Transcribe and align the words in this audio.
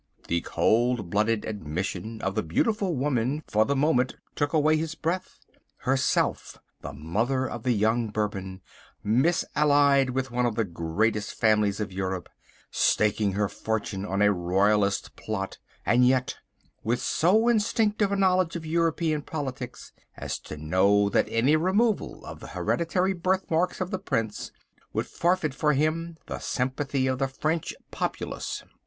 The 0.27 0.41
cold 0.41 1.11
blooded 1.11 1.45
admission 1.45 2.21
of 2.23 2.33
the 2.33 2.41
beautiful 2.41 2.95
woman 2.95 3.43
for 3.47 3.65
the 3.65 3.75
moment 3.75 4.15
took 4.33 4.51
away 4.51 4.75
his 4.75 4.95
breath! 4.95 5.37
Herself 5.77 6.57
the 6.81 6.91
mother 6.91 7.47
of 7.47 7.61
the 7.61 7.71
young 7.73 8.07
Bourbon, 8.07 8.61
misallied 9.05 10.09
with 10.09 10.31
one 10.31 10.47
of 10.47 10.55
the 10.55 10.63
greatest 10.63 11.35
families 11.35 11.79
of 11.79 11.91
Europe, 11.93 12.29
staking 12.71 13.33
her 13.33 13.47
fortune 13.47 14.03
on 14.03 14.23
a 14.23 14.33
Royalist 14.33 15.15
plot, 15.15 15.59
and 15.85 16.03
yet 16.07 16.35
with 16.83 16.99
so 16.99 17.47
instinctive 17.47 18.11
a 18.11 18.15
knowledge 18.15 18.55
of 18.55 18.65
European 18.65 19.21
politics 19.21 19.91
as 20.17 20.39
to 20.39 20.57
know 20.57 21.09
that 21.09 21.27
any 21.29 21.55
removal 21.55 22.25
of 22.25 22.39
the 22.39 22.47
hereditary 22.47 23.13
birth 23.13 23.51
marks 23.51 23.79
of 23.79 23.91
the 23.91 23.99
Prince 23.99 24.51
would 24.93 25.05
forfeit 25.05 25.53
for 25.53 25.73
him 25.73 26.17
the 26.25 26.39
sympathy 26.39 27.05
of 27.05 27.19
the 27.19 27.27
French 27.27 27.75
populace. 27.91 28.63